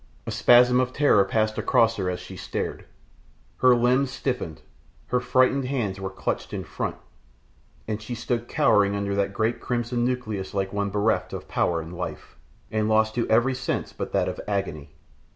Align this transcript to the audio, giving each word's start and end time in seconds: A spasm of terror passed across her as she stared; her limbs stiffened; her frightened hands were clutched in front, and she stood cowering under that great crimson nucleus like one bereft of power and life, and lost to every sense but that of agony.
A 0.25 0.31
spasm 0.31 0.79
of 0.79 0.93
terror 0.93 1.23
passed 1.23 1.59
across 1.59 1.97
her 1.97 2.09
as 2.09 2.19
she 2.19 2.35
stared; 2.35 2.85
her 3.57 3.75
limbs 3.75 4.09
stiffened; 4.09 4.63
her 5.09 5.19
frightened 5.19 5.65
hands 5.65 5.99
were 5.99 6.09
clutched 6.09 6.53
in 6.53 6.63
front, 6.63 6.95
and 7.87 8.01
she 8.01 8.15
stood 8.15 8.47
cowering 8.47 8.95
under 8.95 9.13
that 9.13 9.31
great 9.31 9.59
crimson 9.61 10.03
nucleus 10.03 10.55
like 10.55 10.73
one 10.73 10.89
bereft 10.89 11.33
of 11.33 11.47
power 11.47 11.81
and 11.81 11.95
life, 11.95 12.35
and 12.71 12.89
lost 12.89 13.13
to 13.13 13.29
every 13.29 13.53
sense 13.53 13.93
but 13.93 14.11
that 14.11 14.27
of 14.27 14.39
agony. 14.47 14.89